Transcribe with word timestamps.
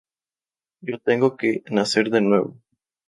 Yo 0.81 0.99
tengo 0.99 1.37
que 1.37 1.63
nacer 1.69 2.09
de 2.09 2.21
nuevo. 2.21 2.57